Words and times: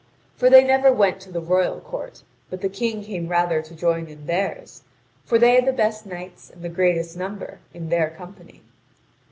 For 0.35 0.49
they 0.49 0.63
never 0.63 0.91
went 0.91 1.19
to 1.21 1.31
the 1.31 1.39
royal 1.41 1.79
court, 1.79 2.23
but 2.49 2.61
the 2.61 2.69
King 2.69 3.03
came 3.03 3.27
rather 3.27 3.61
to 3.61 3.75
join 3.75 4.07
in 4.07 4.25
theirs, 4.25 4.81
for 5.25 5.37
they 5.37 5.53
had 5.53 5.67
the 5.67 5.71
best 5.71 6.07
knights, 6.07 6.49
and 6.49 6.63
the 6.63 6.69
greatest 6.69 7.15
number, 7.15 7.59
in 7.71 7.89
their 7.89 8.09
company. 8.09 8.63